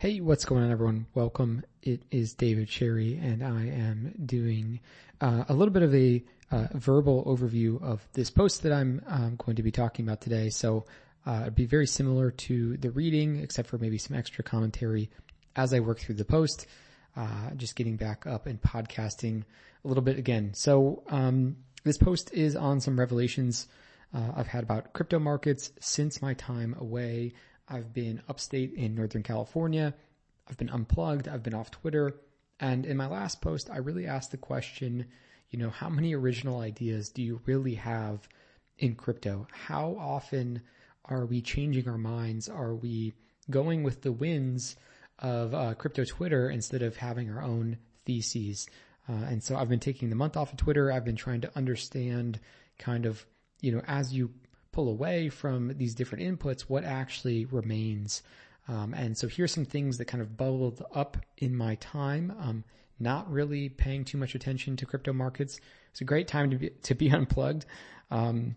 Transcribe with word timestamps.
Hey, 0.00 0.22
what's 0.22 0.46
going 0.46 0.64
on, 0.64 0.70
everyone? 0.70 1.04
Welcome. 1.12 1.62
It 1.82 2.04
is 2.10 2.32
David 2.32 2.70
Sherry, 2.70 3.20
and 3.22 3.44
I 3.44 3.66
am 3.66 4.14
doing 4.24 4.80
uh, 5.20 5.44
a 5.46 5.52
little 5.52 5.74
bit 5.74 5.82
of 5.82 5.94
a 5.94 6.24
uh, 6.50 6.68
verbal 6.72 7.22
overview 7.26 7.82
of 7.82 8.08
this 8.14 8.30
post 8.30 8.62
that 8.62 8.72
I'm 8.72 9.02
um, 9.06 9.36
going 9.36 9.56
to 9.56 9.62
be 9.62 9.70
talking 9.70 10.06
about 10.06 10.22
today. 10.22 10.48
So 10.48 10.86
uh, 11.26 11.40
it'd 11.42 11.54
be 11.54 11.66
very 11.66 11.86
similar 11.86 12.30
to 12.30 12.78
the 12.78 12.90
reading, 12.90 13.40
except 13.40 13.68
for 13.68 13.76
maybe 13.76 13.98
some 13.98 14.16
extra 14.16 14.42
commentary 14.42 15.10
as 15.54 15.74
I 15.74 15.80
work 15.80 16.00
through 16.00 16.14
the 16.14 16.24
post. 16.24 16.66
Uh, 17.14 17.50
just 17.56 17.76
getting 17.76 17.96
back 17.96 18.26
up 18.26 18.46
and 18.46 18.58
podcasting 18.58 19.42
a 19.84 19.88
little 19.88 20.02
bit 20.02 20.18
again. 20.18 20.54
So 20.54 21.02
um, 21.10 21.58
this 21.84 21.98
post 21.98 22.32
is 22.32 22.56
on 22.56 22.80
some 22.80 22.98
revelations 22.98 23.68
uh, 24.14 24.32
I've 24.34 24.46
had 24.46 24.64
about 24.64 24.94
crypto 24.94 25.18
markets 25.18 25.72
since 25.78 26.22
my 26.22 26.32
time 26.32 26.74
away. 26.80 27.34
I've 27.70 27.94
been 27.94 28.22
upstate 28.28 28.74
in 28.74 28.94
Northern 28.94 29.22
California. 29.22 29.94
I've 30.48 30.58
been 30.58 30.70
unplugged. 30.70 31.28
I've 31.28 31.42
been 31.42 31.54
off 31.54 31.70
Twitter. 31.70 32.16
And 32.58 32.84
in 32.84 32.96
my 32.96 33.06
last 33.06 33.40
post, 33.40 33.70
I 33.70 33.78
really 33.78 34.06
asked 34.06 34.32
the 34.32 34.36
question, 34.36 35.06
you 35.50 35.58
know, 35.58 35.70
how 35.70 35.88
many 35.88 36.14
original 36.14 36.60
ideas 36.60 37.08
do 37.08 37.22
you 37.22 37.40
really 37.46 37.76
have 37.76 38.28
in 38.78 38.96
crypto? 38.96 39.46
How 39.52 39.96
often 39.98 40.62
are 41.04 41.24
we 41.24 41.40
changing 41.40 41.88
our 41.88 41.98
minds? 41.98 42.48
Are 42.48 42.74
we 42.74 43.14
going 43.48 43.82
with 43.82 44.02
the 44.02 44.12
winds 44.12 44.76
of 45.20 45.54
uh, 45.54 45.74
crypto 45.74 46.04
Twitter 46.04 46.50
instead 46.50 46.82
of 46.82 46.96
having 46.96 47.30
our 47.30 47.42
own 47.42 47.78
theses? 48.04 48.68
Uh, 49.08 49.12
and 49.12 49.42
so 49.42 49.56
I've 49.56 49.68
been 49.68 49.80
taking 49.80 50.10
the 50.10 50.16
month 50.16 50.36
off 50.36 50.52
of 50.52 50.58
Twitter. 50.58 50.92
I've 50.92 51.04
been 51.04 51.16
trying 51.16 51.40
to 51.42 51.50
understand 51.56 52.40
kind 52.78 53.06
of, 53.06 53.24
you 53.60 53.72
know, 53.72 53.82
as 53.86 54.12
you 54.12 54.30
pull 54.72 54.88
away 54.88 55.28
from 55.28 55.76
these 55.76 55.94
different 55.94 56.24
inputs, 56.24 56.62
what 56.62 56.84
actually 56.84 57.44
remains. 57.46 58.22
Um, 58.68 58.94
and 58.94 59.16
so 59.16 59.26
here's 59.26 59.52
some 59.52 59.64
things 59.64 59.98
that 59.98 60.04
kind 60.06 60.22
of 60.22 60.36
bubbled 60.36 60.84
up 60.94 61.16
in 61.38 61.56
my 61.56 61.74
time. 61.76 62.32
Um, 62.40 62.64
not 62.98 63.30
really 63.30 63.68
paying 63.68 64.04
too 64.04 64.18
much 64.18 64.34
attention 64.34 64.76
to 64.76 64.86
crypto 64.86 65.12
markets. 65.12 65.58
It's 65.90 66.02
a 66.02 66.04
great 66.04 66.28
time 66.28 66.50
to 66.50 66.56
be, 66.56 66.70
to 66.70 66.94
be 66.94 67.10
unplugged. 67.10 67.66
Um, 68.10 68.56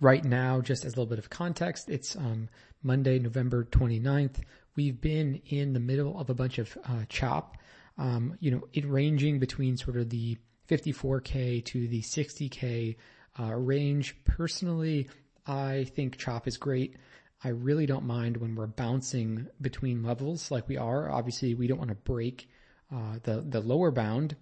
right 0.00 0.24
now, 0.24 0.60
just 0.60 0.84
as 0.84 0.94
a 0.94 0.96
little 0.96 1.06
bit 1.06 1.18
of 1.18 1.30
context, 1.30 1.88
it's 1.88 2.16
um, 2.16 2.48
Monday, 2.82 3.18
November 3.18 3.64
29th. 3.64 4.42
We've 4.76 5.00
been 5.00 5.40
in 5.46 5.72
the 5.72 5.80
middle 5.80 6.18
of 6.18 6.30
a 6.30 6.34
bunch 6.34 6.58
of 6.58 6.76
uh, 6.84 7.04
chop, 7.08 7.56
um, 7.98 8.36
you 8.40 8.50
know, 8.50 8.62
it 8.72 8.86
ranging 8.86 9.38
between 9.38 9.76
sort 9.76 9.96
of 9.96 10.08
the 10.08 10.38
54K 10.68 11.64
to 11.64 11.88
the 11.88 12.00
60K 12.00 12.96
uh, 13.38 13.54
range. 13.54 14.16
Personally, 14.24 15.08
I 15.48 15.84
think 15.96 16.18
chop 16.18 16.46
is 16.46 16.58
great. 16.58 16.96
I 17.42 17.48
really 17.48 17.86
don't 17.86 18.04
mind 18.04 18.36
when 18.36 18.54
we're 18.54 18.66
bouncing 18.66 19.48
between 19.60 20.02
levels 20.02 20.50
like 20.50 20.68
we 20.68 20.76
are. 20.76 21.10
Obviously, 21.10 21.54
we 21.54 21.66
don't 21.66 21.78
want 21.78 21.90
to 21.90 21.96
break 21.96 22.48
uh, 22.92 23.18
the 23.22 23.44
the 23.48 23.60
lower 23.60 23.90
bound. 23.90 24.36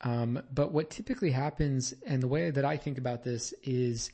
Um, 0.00 0.42
but 0.52 0.72
what 0.72 0.90
typically 0.90 1.30
happens, 1.30 1.94
and 2.04 2.20
the 2.22 2.28
way 2.28 2.50
that 2.50 2.64
I 2.64 2.76
think 2.76 2.98
about 2.98 3.22
this 3.22 3.54
is, 3.62 4.10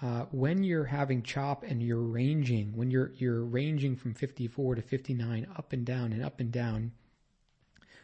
uh, 0.00 0.26
when 0.30 0.62
you're 0.62 0.84
having 0.84 1.22
chop 1.22 1.64
and 1.64 1.82
you're 1.82 1.98
ranging, 2.00 2.76
when 2.76 2.90
you're 2.90 3.12
you're 3.16 3.44
ranging 3.44 3.96
from 3.96 4.14
54 4.14 4.76
to 4.76 4.82
59, 4.82 5.46
up 5.56 5.72
and 5.72 5.84
down 5.84 6.12
and 6.12 6.22
up 6.22 6.38
and 6.38 6.52
down. 6.52 6.92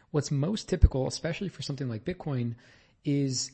What's 0.09 0.29
most 0.29 0.67
typical, 0.67 1.07
especially 1.07 1.47
for 1.47 1.61
something 1.61 1.87
like 1.87 2.03
Bitcoin, 2.03 2.55
is 3.05 3.51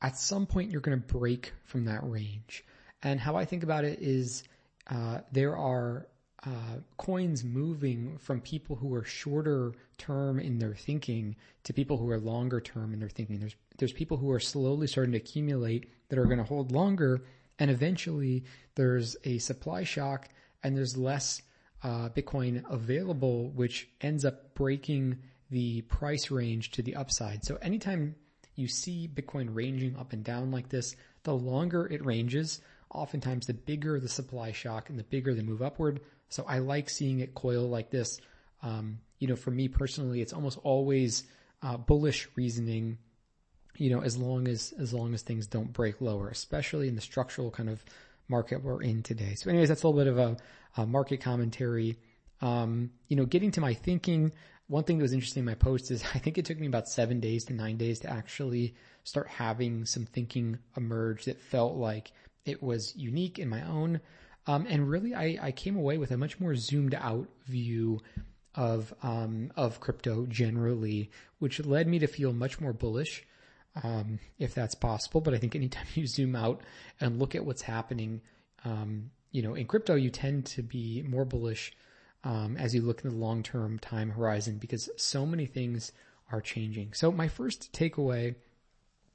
at 0.00 0.18
some 0.18 0.46
point 0.46 0.72
you're 0.72 0.80
going 0.80 1.00
to 1.00 1.06
break 1.14 1.52
from 1.62 1.84
that 1.84 2.02
range. 2.02 2.64
And 3.02 3.20
how 3.20 3.36
I 3.36 3.44
think 3.44 3.62
about 3.62 3.84
it 3.84 3.98
is 4.00 4.44
uh, 4.88 5.20
there 5.30 5.56
are 5.56 6.06
uh, 6.44 6.78
coins 6.96 7.44
moving 7.44 8.18
from 8.18 8.40
people 8.40 8.76
who 8.76 8.92
are 8.94 9.04
shorter 9.04 9.72
term 9.98 10.40
in 10.40 10.58
their 10.58 10.74
thinking 10.74 11.36
to 11.64 11.72
people 11.72 11.96
who 11.96 12.10
are 12.10 12.18
longer 12.18 12.60
term 12.60 12.92
in 12.92 13.00
their 13.00 13.08
thinking. 13.08 13.38
There's 13.38 13.56
there's 13.78 13.92
people 13.92 14.16
who 14.16 14.30
are 14.30 14.40
slowly 14.40 14.86
starting 14.86 15.12
to 15.12 15.18
accumulate 15.18 15.90
that 16.08 16.18
are 16.18 16.26
going 16.26 16.38
to 16.38 16.44
hold 16.44 16.72
longer, 16.72 17.22
and 17.58 17.70
eventually 17.70 18.44
there's 18.74 19.16
a 19.24 19.38
supply 19.38 19.84
shock 19.84 20.28
and 20.62 20.76
there's 20.76 20.96
less 20.96 21.42
uh, 21.82 22.08
Bitcoin 22.10 22.62
available, 22.70 23.50
which 23.50 23.88
ends 24.00 24.24
up 24.24 24.54
breaking 24.54 25.18
the 25.50 25.82
price 25.82 26.30
range 26.30 26.70
to 26.72 26.82
the 26.82 26.94
upside. 26.94 27.44
So 27.44 27.56
anytime 27.56 28.14
you 28.54 28.68
see 28.68 29.08
Bitcoin 29.12 29.48
ranging 29.52 29.96
up 29.96 30.12
and 30.12 30.24
down 30.24 30.50
like 30.50 30.68
this, 30.68 30.96
the 31.24 31.34
longer 31.34 31.86
it 31.86 32.04
ranges, 32.04 32.60
oftentimes 32.92 33.46
the 33.46 33.54
bigger 33.54 33.98
the 33.98 34.08
supply 34.08 34.52
shock 34.52 34.90
and 34.90 34.98
the 34.98 35.04
bigger 35.04 35.34
the 35.34 35.42
move 35.42 35.62
upward. 35.62 36.00
So 36.28 36.44
I 36.46 36.58
like 36.58 36.88
seeing 36.88 37.20
it 37.20 37.34
coil 37.34 37.68
like 37.68 37.90
this. 37.90 38.20
Um, 38.62 39.00
you 39.18 39.28
know, 39.28 39.36
for 39.36 39.50
me 39.50 39.68
personally, 39.68 40.20
it's 40.20 40.32
almost 40.32 40.58
always 40.62 41.24
uh, 41.62 41.76
bullish 41.76 42.28
reasoning. 42.36 42.98
You 43.76 43.90
know, 43.90 44.02
as 44.02 44.18
long 44.18 44.48
as 44.48 44.74
as 44.78 44.92
long 44.92 45.14
as 45.14 45.22
things 45.22 45.46
don't 45.46 45.72
break 45.72 46.00
lower, 46.00 46.28
especially 46.28 46.88
in 46.88 46.94
the 46.94 47.00
structural 47.00 47.50
kind 47.50 47.70
of 47.70 47.82
market 48.28 48.62
we're 48.62 48.82
in 48.82 49.02
today. 49.02 49.34
So, 49.34 49.50
anyways, 49.50 49.68
that's 49.68 49.82
a 49.82 49.88
little 49.88 50.00
bit 50.02 50.12
of 50.12 50.18
a, 50.18 50.36
a 50.82 50.86
market 50.86 51.20
commentary. 51.20 51.98
Um, 52.40 52.90
you 53.08 53.16
know, 53.16 53.24
getting 53.24 53.50
to 53.52 53.60
my 53.60 53.74
thinking. 53.74 54.32
One 54.68 54.84
thing 54.84 54.98
that 54.98 55.02
was 55.02 55.12
interesting 55.12 55.42
in 55.42 55.46
my 55.46 55.54
post 55.54 55.90
is 55.90 56.02
I 56.14 56.18
think 56.18 56.38
it 56.38 56.44
took 56.44 56.58
me 56.58 56.66
about 56.66 56.88
seven 56.88 57.20
days 57.20 57.44
to 57.46 57.54
nine 57.54 57.76
days 57.76 58.00
to 58.00 58.10
actually 58.10 58.74
start 59.04 59.28
having 59.28 59.84
some 59.84 60.06
thinking 60.06 60.58
emerge 60.76 61.24
that 61.24 61.40
felt 61.40 61.76
like 61.76 62.12
it 62.44 62.62
was 62.62 62.94
unique 62.96 63.38
in 63.38 63.48
my 63.48 63.62
own. 63.62 64.00
Um, 64.46 64.66
and 64.68 64.88
really, 64.88 65.14
I, 65.14 65.38
I 65.40 65.52
came 65.52 65.76
away 65.76 65.98
with 65.98 66.10
a 66.10 66.16
much 66.16 66.40
more 66.40 66.56
zoomed 66.56 66.94
out 66.94 67.28
view 67.46 68.00
of 68.54 68.92
um, 69.02 69.52
of 69.56 69.80
crypto 69.80 70.26
generally, 70.26 71.10
which 71.38 71.64
led 71.64 71.86
me 71.86 71.98
to 72.00 72.06
feel 72.06 72.32
much 72.32 72.60
more 72.60 72.72
bullish, 72.72 73.24
um, 73.82 74.18
if 74.38 74.54
that's 74.54 74.74
possible. 74.74 75.20
But 75.20 75.34
I 75.34 75.38
think 75.38 75.54
anytime 75.54 75.86
you 75.94 76.06
zoom 76.06 76.34
out 76.34 76.60
and 77.00 77.18
look 77.18 77.34
at 77.34 77.44
what's 77.44 77.62
happening, 77.62 78.20
um, 78.64 79.10
you 79.30 79.42
know, 79.42 79.54
in 79.54 79.66
crypto, 79.66 79.94
you 79.94 80.10
tend 80.10 80.46
to 80.46 80.62
be 80.62 81.02
more 81.02 81.24
bullish 81.24 81.72
um, 82.24 82.56
as 82.56 82.74
you 82.74 82.82
look 82.82 83.04
in 83.04 83.10
the 83.10 83.16
long 83.16 83.42
term 83.42 83.78
time 83.78 84.10
horizon 84.10 84.58
because 84.58 84.90
so 84.96 85.24
many 85.24 85.46
things 85.46 85.92
are 86.30 86.40
changing. 86.40 86.92
So 86.94 87.12
my 87.12 87.28
first 87.28 87.72
takeaway, 87.72 88.34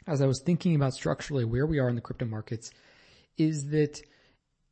as 0.05 0.21
I 0.21 0.27
was 0.27 0.41
thinking 0.41 0.75
about 0.75 0.93
structurally 0.93 1.45
where 1.45 1.65
we 1.65 1.79
are 1.79 1.89
in 1.89 1.95
the 1.95 2.01
crypto 2.01 2.25
markets 2.25 2.71
is 3.37 3.69
that 3.69 4.01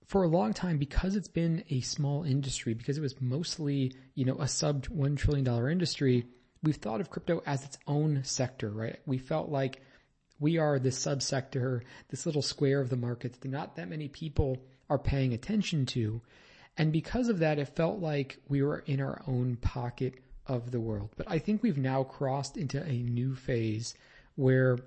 for 0.07 0.23
a 0.23 0.27
long 0.27 0.53
time, 0.53 0.77
because 0.77 1.15
it's 1.15 1.27
been 1.27 1.63
a 1.69 1.81
small 1.81 2.23
industry, 2.23 2.73
because 2.73 2.97
it 2.97 3.01
was 3.01 3.19
mostly, 3.19 3.93
you 4.13 4.25
know, 4.25 4.37
a 4.39 4.47
sub 4.47 4.85
$1 4.87 5.17
trillion 5.17 5.47
industry, 5.71 6.25
we've 6.61 6.75
thought 6.75 7.01
of 7.01 7.09
crypto 7.09 7.41
as 7.45 7.63
its 7.63 7.77
own 7.87 8.23
sector, 8.23 8.69
right? 8.69 8.99
We 9.05 9.17
felt 9.17 9.49
like 9.49 9.81
we 10.39 10.57
are 10.57 10.79
this 10.79 11.03
subsector, 11.03 11.81
this 12.09 12.25
little 12.25 12.41
square 12.41 12.81
of 12.81 12.89
the 12.89 12.97
market 12.97 13.39
that 13.39 13.47
not 13.49 13.75
that 13.77 13.89
many 13.89 14.07
people 14.07 14.57
are 14.89 14.99
paying 14.99 15.33
attention 15.33 15.85
to. 15.87 16.21
And 16.77 16.91
because 16.91 17.29
of 17.29 17.39
that, 17.39 17.57
it 17.57 17.75
felt 17.75 17.99
like 17.99 18.37
we 18.49 18.61
were 18.61 18.79
in 18.79 19.01
our 19.01 19.21
own 19.27 19.55
pocket 19.55 20.15
of 20.45 20.71
the 20.71 20.79
world. 20.79 21.09
But 21.15 21.29
I 21.29 21.39
think 21.39 21.63
we've 21.63 21.77
now 21.77 22.03
crossed 22.03 22.57
into 22.57 22.83
a 22.83 22.91
new 22.91 23.33
phase 23.33 23.95
where 24.35 24.77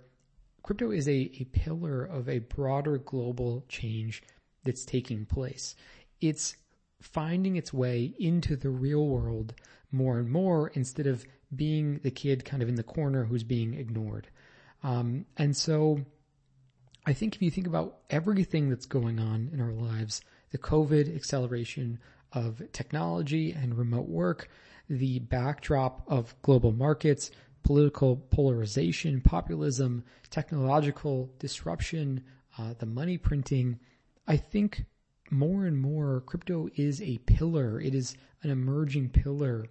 crypto 0.68 0.90
is 0.90 1.08
a, 1.08 1.30
a 1.40 1.44
pillar 1.44 2.04
of 2.04 2.28
a 2.28 2.40
broader 2.40 2.98
global 2.98 3.64
change 3.70 4.22
that's 4.64 4.84
taking 4.84 5.24
place. 5.24 5.74
It's 6.20 6.56
finding 7.00 7.56
its 7.56 7.72
way 7.72 8.12
into 8.18 8.54
the 8.54 8.68
real 8.68 9.06
world 9.06 9.54
more 9.92 10.18
and 10.18 10.30
more 10.30 10.68
instead 10.74 11.06
of 11.06 11.24
being 11.56 12.00
the 12.02 12.10
kid 12.10 12.44
kind 12.44 12.62
of 12.62 12.68
in 12.68 12.74
the 12.74 12.82
corner 12.82 13.24
who's 13.24 13.44
being 13.44 13.72
ignored. 13.72 14.28
Um, 14.82 15.24
and 15.38 15.56
so 15.56 16.04
I 17.06 17.14
think 17.14 17.34
if 17.34 17.40
you 17.40 17.50
think 17.50 17.66
about 17.66 18.00
everything 18.10 18.68
that's 18.68 18.84
going 18.84 19.18
on 19.18 19.48
in 19.54 19.62
our 19.62 19.72
lives, 19.72 20.20
the 20.50 20.58
COVID 20.58 21.16
acceleration 21.16 21.98
of 22.34 22.60
technology 22.72 23.52
and 23.52 23.78
remote 23.78 24.10
work, 24.10 24.50
the 24.90 25.20
backdrop 25.20 26.02
of 26.06 26.34
global 26.42 26.72
markets, 26.72 27.30
political 27.68 28.16
polarization, 28.16 29.20
populism, 29.20 30.02
technological 30.30 31.28
disruption, 31.38 32.24
uh, 32.56 32.72
the 32.78 32.86
money 32.86 33.18
printing, 33.18 33.78
I 34.26 34.38
think 34.38 34.86
more 35.30 35.66
and 35.66 35.78
more 35.78 36.22
crypto 36.22 36.70
is 36.76 37.02
a 37.02 37.18
pillar. 37.26 37.78
It 37.78 37.94
is 37.94 38.16
an 38.42 38.48
emerging 38.48 39.10
pillar 39.10 39.66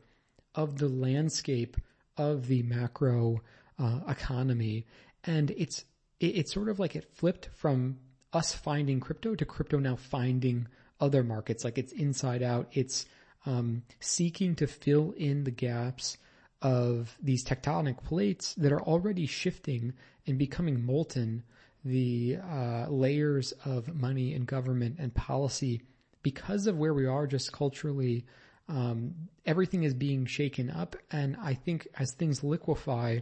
of 0.53 0.77
the 0.77 0.87
landscape 0.87 1.75
of 2.17 2.45
the 2.45 2.61
macro 2.61 3.41
uh, 3.79 4.01
economy, 4.07 4.85
and 5.23 5.49
it's 5.57 5.83
it, 6.19 6.37
it's 6.37 6.53
sort 6.53 6.69
of 6.69 6.77
like 6.77 6.95
it 6.95 7.15
flipped 7.15 7.49
from 7.55 7.97
us 8.31 8.53
finding 8.53 8.99
crypto 8.99 9.33
to 9.33 9.43
crypto 9.43 9.79
now 9.79 9.95
finding 9.95 10.67
other 10.99 11.23
markets. 11.23 11.63
Like 11.63 11.79
it's 11.79 11.93
inside 11.93 12.43
out. 12.43 12.67
It's 12.73 13.07
um, 13.47 13.81
seeking 13.99 14.53
to 14.57 14.67
fill 14.67 15.15
in 15.17 15.45
the 15.45 15.51
gaps 15.51 16.19
of 16.61 17.15
these 17.21 17.45
tectonic 17.45 18.03
plates 18.03 18.53
that 18.55 18.71
are 18.71 18.81
already 18.81 19.25
shifting 19.25 19.93
and 20.25 20.37
becoming 20.37 20.85
molten, 20.85 21.43
the 21.85 22.37
uh, 22.37 22.87
layers 22.89 23.53
of 23.65 23.93
money 23.93 24.33
and 24.33 24.47
government 24.47 24.97
and 24.99 25.13
policy, 25.13 25.81
because 26.23 26.67
of 26.67 26.77
where 26.77 26.93
we 26.93 27.05
are 27.05 27.27
just 27.27 27.51
culturally 27.51 28.25
um, 28.69 29.13
everything 29.45 29.83
is 29.83 29.93
being 29.93 30.25
shaken 30.25 30.69
up. 30.69 30.95
And 31.11 31.37
I 31.41 31.53
think 31.53 31.87
as 31.97 32.13
things 32.13 32.43
liquefy, 32.43 33.19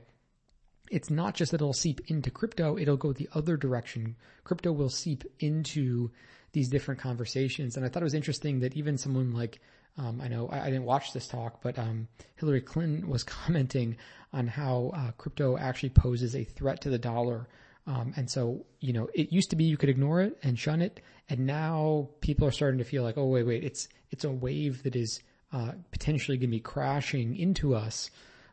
it's 0.90 1.10
not 1.10 1.36
just 1.36 1.52
that 1.52 1.62
it'll 1.62 1.74
seep 1.74 2.02
into 2.08 2.32
crypto, 2.32 2.78
it'll 2.78 2.98
go 2.98 3.14
the 3.14 3.30
other 3.34 3.58
direction. 3.58 4.16
Crypto 4.44 4.72
will 4.72 4.90
seep 4.90 5.24
into 5.40 6.12
these 6.52 6.70
different 6.70 7.02
conversations. 7.02 7.76
And 7.76 7.86
I 7.86 7.90
thought 7.90 8.04
it 8.04 8.06
was 8.06 8.14
interesting 8.14 8.60
that 8.60 8.76
even 8.76 8.98
someone 8.98 9.34
like, 9.34 9.60
um, 9.98 10.20
I 10.22 10.28
know 10.28 10.48
I, 10.50 10.62
I, 10.62 10.66
didn't 10.66 10.84
watch 10.84 11.14
this 11.14 11.28
talk, 11.28 11.62
but 11.62 11.80
um, 11.80 12.08
Hillary 12.36 12.62
Clinton 12.62 13.10
was 13.10 13.24
commenting 13.44 13.98
on 14.34 14.48
how 14.48 14.92
uh, 14.94 15.12
crypto 15.18 15.58
actually 15.58 15.90
poses 15.90 16.36
a 16.36 16.44
threat 16.44 16.82
to 16.82 16.90
the 16.90 16.98
dollar. 16.98 17.48
Um, 17.88 18.14
and 18.18 18.30
so, 18.30 18.66
you 18.80 18.94
know, 18.94 19.10
it 19.14 19.32
used 19.32 19.52
to 19.52 19.56
be 19.56 19.64
you 19.64 19.78
could 19.78 19.90
ignore 19.90 20.22
it 20.22 20.38
and 20.44 20.58
shun 20.58 20.82
it, 20.82 21.00
and 21.30 21.46
now 21.46 22.10
people 22.20 22.48
are 22.48 22.52
starting 22.52 22.80
to 22.80 22.84
feel 22.84 23.04
like, 23.04 23.18
oh 23.18 23.26
wait, 23.26 23.44
wait, 23.44 23.64
it's 23.64 23.88
it's 24.12 24.24
a 24.24 24.32
wave 24.32 24.84
that 24.84 24.96
is 24.96 25.22
uh, 25.54 25.72
potentially 25.92 26.38
going 26.38 26.50
to 26.50 26.58
be 26.58 26.60
crashing 26.60 27.36
into 27.38 27.76
us. 27.76 28.10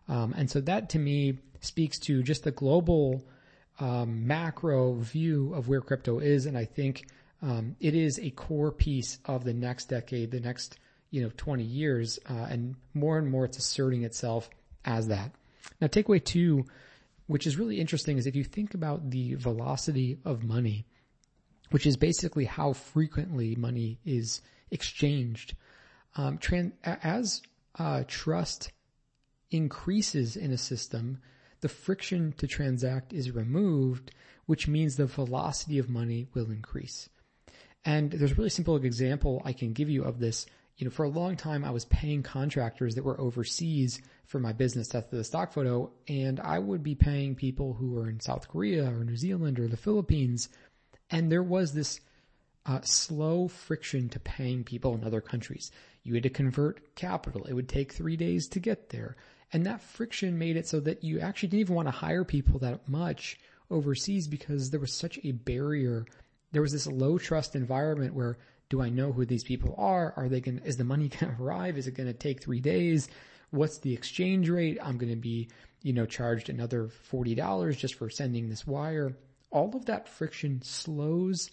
Um, 0.09 0.35
and 0.37 0.51
so 0.51 0.61
that 0.61 0.91
to 0.91 0.99
me 0.99 1.39
speaks 1.61 1.99
to 2.01 2.23
just 2.23 2.45
the 2.45 2.51
global 2.51 3.25
um, 3.81 4.27
macro 4.27 4.95
view 4.95 5.55
of 5.55 5.69
where 5.69 5.81
crypto 5.81 6.19
is. 6.19 6.47
And 6.47 6.57
I 6.57 6.65
think 6.65 7.07
um, 7.41 7.77
it 7.81 7.95
is 7.95 8.19
a 8.19 8.31
core 8.31 8.73
piece 8.73 9.19
of 9.25 9.45
the 9.45 9.55
next 9.55 9.87
decade, 9.87 10.31
the 10.31 10.41
next 10.41 10.79
you 11.13 11.23
know 11.23 11.31
20 11.37 11.63
years, 11.63 12.19
uh, 12.29 12.47
and 12.51 12.75
more 12.95 13.19
and 13.19 13.31
more 13.31 13.45
it's 13.45 13.59
asserting 13.59 14.03
itself 14.03 14.51
as 14.85 15.07
that. 15.07 15.31
Now, 15.81 15.87
takeaway 15.87 16.25
two, 16.25 16.65
which 17.29 17.47
is 17.47 17.57
really 17.57 17.81
interesting, 17.81 18.19
is 18.19 18.27
if 18.27 18.35
you 18.35 18.43
think 18.43 18.75
about 18.75 19.11
the 19.11 19.35
velocity 19.35 20.19
of 20.25 20.43
money, 20.43 20.87
which 21.71 21.87
is 21.87 21.97
basically 21.97 22.47
how 22.47 22.73
frequently 22.73 23.55
money 23.55 24.01
is 24.05 24.43
exchanged. 24.73 25.55
Um, 26.17 26.39
as 26.83 27.43
uh, 27.79 28.05
trust 28.09 28.73
increases 29.51 30.37
in 30.37 30.51
a 30.51 30.59
system, 30.59 31.19
the 31.61 31.69
friction 31.69 32.35
to 32.39 32.47
transact 32.47 33.13
is 33.13 33.31
removed, 33.31 34.11
which 34.47 34.67
means 34.67 34.97
the 34.97 35.07
velocity 35.07 35.79
of 35.79 35.89
money 35.89 36.27
will 36.35 36.51
increase. 36.51 37.09
And 37.85 38.11
there's 38.11 38.33
a 38.33 38.37
really 38.37 38.51
simple 38.51 38.77
example 38.77 39.43
I 39.45 39.53
can 39.53 39.73
give 39.73 39.89
you 39.89 40.05
of 40.05 40.19
this. 40.19 40.47
You 40.83 40.87
know, 40.87 40.91
for 40.91 41.05
a 41.05 41.09
long 41.09 41.37
time, 41.37 41.65
I 41.65 41.71
was 41.71 41.85
paying 41.85 42.25
contractors 42.25 42.97
that 42.97 43.05
were 43.05 43.21
overseas 43.21 44.03
for 44.27 44.41
my 44.41 44.53
business, 44.53 44.89
Death 44.89 45.13
of 45.13 45.19
the 45.19 45.23
Stock 45.23 45.53
Photo, 45.53 45.93
and 46.09 46.41
I 46.41 46.59
would 46.59 46.83
be 46.83 46.97
paying 46.97 47.37
people 47.37 47.75
who 47.75 47.93
were 47.93 48.09
in 48.09 48.19
South 48.19 48.49
Korea 48.49 48.87
or 48.87 49.05
New 49.05 49.17
Zealand 49.17 49.61
or 49.61 49.69
the 49.69 49.77
Philippines. 49.77 50.49
And 51.09 51.31
there 51.31 51.45
was 51.45 51.73
this 51.73 52.01
uh, 52.67 52.81
slow 52.81 53.47
friction 53.47 54.09
to 54.09 54.19
paying 54.19 54.65
people 54.65 54.97
in 54.97 55.05
other 55.05 55.21
countries. 55.21 55.71
You 56.03 56.15
had 56.15 56.25
to 56.25 56.31
convert 56.31 56.97
capital. 56.97 57.45
It 57.45 57.53
would 57.53 57.69
take 57.69 57.93
three 57.93 58.17
days 58.17 58.49
to 58.49 58.59
get 58.59 58.89
there. 58.89 59.15
And 59.53 59.65
that 59.67 59.83
friction 59.83 60.37
made 60.37 60.57
it 60.57 60.67
so 60.67 60.81
that 60.81 61.05
you 61.05 61.21
actually 61.21 61.51
didn't 61.51 61.61
even 61.61 61.77
want 61.77 61.87
to 61.87 61.93
hire 61.93 62.25
people 62.25 62.59
that 62.59 62.89
much 62.89 63.39
overseas 63.71 64.27
because 64.27 64.71
there 64.71 64.81
was 64.81 64.93
such 64.93 65.21
a 65.23 65.31
barrier. 65.31 66.07
There 66.51 66.63
was 66.63 66.73
this 66.73 66.89
low 66.89 67.19
trust 67.19 67.55
environment 67.55 68.15
where 68.15 68.37
do 68.73 68.81
I 68.81 68.89
know 68.89 69.13
who 69.13 69.27
these 69.27 69.45
people 69.45 69.75
are? 69.77 70.15
Are 70.17 70.31
they 70.31 70.41
going 70.41 70.63
is 70.65 70.79
the 70.79 70.85
money 70.85 71.09
going 71.21 71.37
to 71.37 71.43
arrive? 71.43 71.77
Is 71.77 71.87
it 71.87 71.95
going 71.95 72.07
to 72.07 72.15
take 72.15 72.43
three 72.43 72.59
days? 72.59 73.07
What's 73.51 73.79
the 73.79 73.93
exchange 73.93 74.49
rate? 74.49 74.79
I'm 74.83 74.97
going 74.97 75.13
to 75.13 75.21
be, 75.21 75.51
you 75.83 75.93
know, 75.93 76.07
charged 76.07 76.49
another 76.49 76.89
$40 77.13 77.77
just 77.77 77.97
for 77.97 78.09
sending 78.09 78.49
this 78.49 78.67
wire. 78.67 79.15
All 79.51 79.77
of 79.77 79.85
that 79.85 80.09
friction 80.09 80.63
slows 80.63 81.51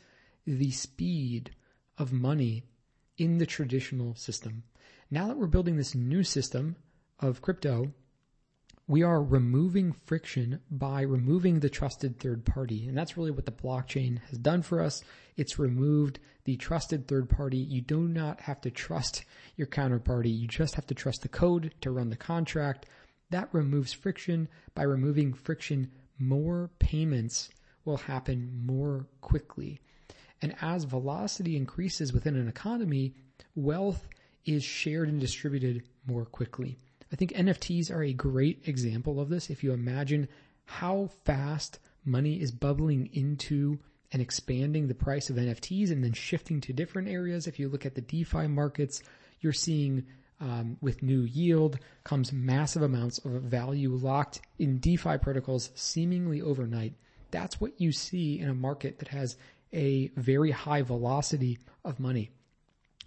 the 0.47 0.71
speed 0.71 1.53
of 1.97 2.13
money 2.13 2.63
in 3.17 3.37
the 3.37 3.45
traditional 3.45 4.15
system. 4.15 4.63
Now 5.11 5.27
that 5.27 5.37
we're 5.37 5.47
building 5.47 5.75
this 5.75 5.93
new 5.93 6.23
system 6.23 6.77
of 7.19 7.41
crypto, 7.41 7.91
we 8.89 9.03
are 9.03 9.21
removing 9.21 9.93
friction 9.93 10.59
by 10.71 11.01
removing 11.01 11.59
the 11.59 11.69
trusted 11.69 12.19
third 12.19 12.43
party. 12.43 12.87
And 12.87 12.97
that's 12.97 13.15
really 13.15 13.29
what 13.29 13.45
the 13.45 13.51
blockchain 13.51 14.19
has 14.29 14.39
done 14.39 14.63
for 14.63 14.81
us. 14.81 15.03
It's 15.37 15.59
removed 15.59 16.17
the 16.45 16.57
trusted 16.57 17.07
third 17.07 17.29
party. 17.29 17.57
You 17.57 17.81
do 17.81 18.07
not 18.07 18.41
have 18.41 18.59
to 18.61 18.71
trust 18.71 19.25
your 19.55 19.67
counterparty. 19.67 20.35
You 20.35 20.47
just 20.47 20.73
have 20.73 20.87
to 20.87 20.95
trust 20.95 21.21
the 21.21 21.29
code 21.29 21.71
to 21.81 21.91
run 21.91 22.09
the 22.09 22.15
contract. 22.15 22.87
That 23.29 23.49
removes 23.51 23.93
friction. 23.93 24.47
By 24.73 24.83
removing 24.83 25.33
friction, 25.33 25.91
more 26.17 26.71
payments 26.79 27.51
will 27.85 27.97
happen 27.97 28.49
more 28.65 29.05
quickly. 29.21 29.81
And 30.41 30.55
as 30.63 30.85
velocity 30.85 31.57
increases 31.57 32.11
within 32.11 32.35
an 32.35 32.47
economy, 32.47 33.13
wealth 33.53 34.07
is 34.45 34.63
shared 34.63 35.09
and 35.09 35.19
distributed 35.19 35.83
more 36.07 36.25
quickly. 36.25 36.79
I 37.11 37.15
think 37.15 37.33
NFTs 37.33 37.91
are 37.91 38.03
a 38.03 38.13
great 38.13 38.67
example 38.67 39.19
of 39.19 39.29
this. 39.29 39.49
If 39.49 39.63
you 39.63 39.73
imagine 39.73 40.27
how 40.65 41.09
fast 41.25 41.79
money 42.05 42.39
is 42.39 42.51
bubbling 42.51 43.09
into 43.13 43.79
and 44.11 44.21
expanding 44.21 44.87
the 44.87 44.95
price 44.95 45.29
of 45.29 45.35
NFTs 45.35 45.91
and 45.91 46.03
then 46.03 46.13
shifting 46.13 46.61
to 46.61 46.73
different 46.73 47.07
areas. 47.07 47.47
If 47.47 47.59
you 47.59 47.69
look 47.69 47.85
at 47.85 47.95
the 47.95 48.01
DeFi 48.01 48.47
markets, 48.47 49.03
you're 49.39 49.53
seeing 49.53 50.05
um, 50.39 50.77
with 50.81 51.03
new 51.03 51.21
yield 51.21 51.79
comes 52.03 52.31
massive 52.31 52.81
amounts 52.81 53.19
of 53.19 53.31
value 53.31 53.91
locked 53.93 54.41
in 54.57 54.79
DeFi 54.79 55.17
protocols 55.17 55.69
seemingly 55.75 56.41
overnight. 56.41 56.93
That's 57.31 57.59
what 57.59 57.79
you 57.79 57.91
see 57.91 58.39
in 58.39 58.49
a 58.49 58.53
market 58.53 58.99
that 58.99 59.09
has 59.09 59.37
a 59.73 60.07
very 60.15 60.51
high 60.51 60.81
velocity 60.81 61.59
of 61.85 61.99
money. 61.99 62.31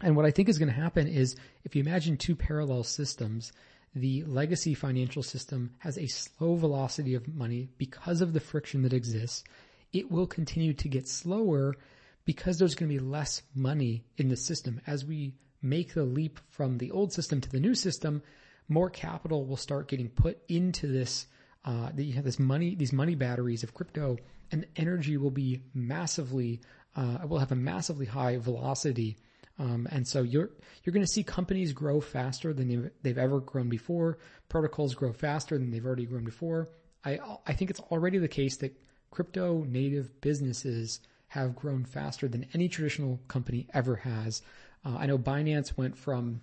And 0.00 0.14
what 0.14 0.26
I 0.26 0.30
think 0.30 0.48
is 0.48 0.58
going 0.58 0.68
to 0.68 0.80
happen 0.80 1.08
is 1.08 1.36
if 1.64 1.74
you 1.74 1.80
imagine 1.80 2.16
two 2.16 2.36
parallel 2.36 2.84
systems, 2.84 3.52
the 3.94 4.24
legacy 4.24 4.74
financial 4.74 5.22
system 5.22 5.74
has 5.78 5.98
a 5.98 6.06
slow 6.06 6.56
velocity 6.56 7.14
of 7.14 7.28
money 7.28 7.68
because 7.78 8.20
of 8.20 8.32
the 8.32 8.40
friction 8.40 8.82
that 8.82 8.92
exists. 8.92 9.44
It 9.92 10.10
will 10.10 10.26
continue 10.26 10.72
to 10.74 10.88
get 10.88 11.08
slower 11.08 11.76
because 12.24 12.58
there's 12.58 12.74
going 12.74 12.90
to 12.90 12.98
be 12.98 13.04
less 13.04 13.42
money 13.54 14.04
in 14.16 14.28
the 14.28 14.36
system. 14.36 14.80
As 14.86 15.04
we 15.04 15.34
make 15.60 15.94
the 15.94 16.04
leap 16.04 16.40
from 16.48 16.78
the 16.78 16.90
old 16.90 17.12
system 17.12 17.40
to 17.40 17.50
the 17.50 17.60
new 17.60 17.74
system, 17.74 18.22
more 18.68 18.88
capital 18.88 19.44
will 19.44 19.56
start 19.56 19.88
getting 19.88 20.08
put 20.08 20.38
into 20.48 20.86
this, 20.86 21.26
uh, 21.64 21.90
that 21.92 22.04
you 22.04 22.14
have 22.14 22.24
this 22.24 22.38
money, 22.38 22.74
these 22.74 22.92
money 22.92 23.14
batteries 23.14 23.62
of 23.62 23.74
crypto 23.74 24.16
and 24.50 24.66
energy 24.76 25.16
will 25.16 25.30
be 25.30 25.62
massively, 25.74 26.60
uh, 26.96 27.18
will 27.28 27.38
have 27.38 27.52
a 27.52 27.56
massively 27.56 28.06
high 28.06 28.38
velocity 28.38 29.18
um, 29.58 29.86
and 29.90 30.06
so 30.06 30.22
you're 30.22 30.50
you're 30.82 30.92
going 30.92 31.04
to 31.04 31.12
see 31.12 31.22
companies 31.22 31.72
grow 31.72 32.00
faster 32.00 32.52
than 32.52 32.68
they've, 32.68 32.90
they've 33.02 33.18
ever 33.18 33.40
grown 33.40 33.68
before. 33.68 34.18
Protocols 34.48 34.94
grow 34.94 35.12
faster 35.12 35.58
than 35.58 35.70
they've 35.70 35.84
already 35.84 36.06
grown 36.06 36.24
before. 36.24 36.68
I 37.04 37.18
I 37.46 37.52
think 37.52 37.70
it's 37.70 37.80
already 37.80 38.18
the 38.18 38.28
case 38.28 38.56
that 38.58 38.76
crypto 39.10 39.64
native 39.64 40.20
businesses 40.20 41.00
have 41.28 41.56
grown 41.56 41.84
faster 41.84 42.28
than 42.28 42.46
any 42.54 42.68
traditional 42.68 43.20
company 43.28 43.66
ever 43.72 43.96
has. 43.96 44.42
Uh, 44.84 44.96
I 44.98 45.06
know 45.06 45.18
Binance 45.18 45.76
went 45.76 45.96
from 45.96 46.42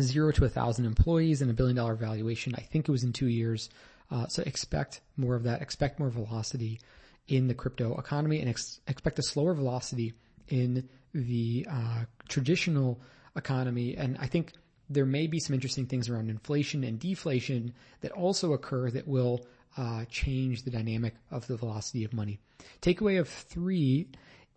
zero 0.00 0.30
to 0.32 0.44
a 0.44 0.48
thousand 0.48 0.86
employees 0.86 1.42
and 1.42 1.50
a 1.50 1.54
billion 1.54 1.76
dollar 1.76 1.94
valuation. 1.94 2.54
I 2.56 2.62
think 2.62 2.88
it 2.88 2.92
was 2.92 3.04
in 3.04 3.12
two 3.12 3.26
years. 3.26 3.68
Uh, 4.10 4.26
so 4.28 4.42
expect 4.46 5.00
more 5.16 5.34
of 5.34 5.42
that. 5.42 5.60
Expect 5.60 5.98
more 5.98 6.08
velocity 6.08 6.80
in 7.26 7.48
the 7.48 7.54
crypto 7.54 7.96
economy 7.98 8.40
and 8.40 8.48
ex- 8.48 8.80
expect 8.86 9.18
a 9.18 9.22
slower 9.22 9.54
velocity 9.54 10.14
in 10.48 10.88
the 11.14 11.66
uh, 11.70 12.04
traditional 12.28 13.00
economy. 13.36 13.96
And 13.96 14.16
I 14.18 14.26
think 14.26 14.52
there 14.90 15.06
may 15.06 15.26
be 15.26 15.38
some 15.38 15.54
interesting 15.54 15.86
things 15.86 16.08
around 16.08 16.30
inflation 16.30 16.84
and 16.84 16.98
deflation 16.98 17.74
that 18.00 18.12
also 18.12 18.52
occur 18.52 18.90
that 18.90 19.06
will 19.06 19.46
uh, 19.76 20.04
change 20.10 20.62
the 20.62 20.70
dynamic 20.70 21.14
of 21.30 21.46
the 21.46 21.56
velocity 21.56 22.04
of 22.04 22.12
money. 22.12 22.40
Takeaway 22.82 23.20
of 23.20 23.28
three 23.28 24.08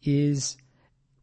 is 0.04 0.58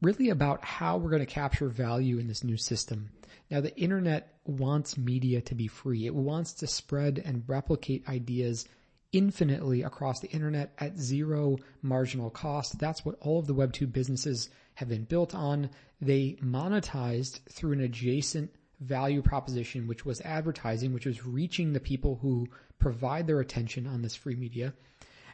really 0.03 0.29
about 0.29 0.65
how 0.65 0.97
we're 0.97 1.11
going 1.11 1.25
to 1.25 1.27
capture 1.27 1.69
value 1.69 2.19
in 2.19 2.29
this 2.29 2.45
new 2.45 2.57
system. 2.57 3.11
Now, 3.51 3.61
the 3.61 3.77
internet 3.77 4.35
wants 4.45 4.97
media 4.97 5.41
to 5.43 5.55
be 5.55 5.69
free. 5.69 6.07
It 6.07 6.15
wants 6.15 6.53
to 6.55 6.67
spread 6.67 7.23
and 7.25 7.45
replicate 7.47 8.09
ideas 8.09 8.67
infinitely 9.13 9.83
across 9.83 10.21
the 10.21 10.31
internet 10.31 10.73
at 10.79 10.99
zero 10.99 11.57
marginal 11.83 12.31
cost. 12.31 12.79
That's 12.79 13.05
what 13.05 13.17
all 13.21 13.39
of 13.39 13.47
the 13.47 13.55
Web2 13.55 13.93
businesses 13.93 14.51
have 14.75 14.89
been 14.89 15.05
built 15.05 15.35
on. 15.35 15.71
They 16.01 16.37
monetized 16.43 17.41
through 17.51 17.73
an 17.73 17.81
adjacent 17.81 18.51
value 18.81 19.23
proposition, 19.23 19.87
which 19.87 20.05
was 20.05 20.21
advertising, 20.21 20.93
which 20.93 21.07
was 21.07 21.27
reaching 21.27 21.73
the 21.73 21.81
people 21.81 22.19
who 22.23 22.47
provide 22.79 23.27
their 23.27 23.41
attention 23.41 23.87
on 23.87 24.03
this 24.03 24.15
free 24.15 24.37
media. 24.37 24.73